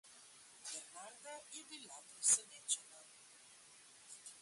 [0.69, 3.07] Bernarda je bila presenečena.